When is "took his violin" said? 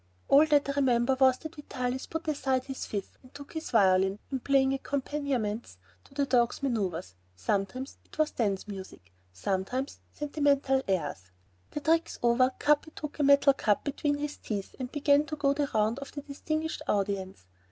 3.35-4.17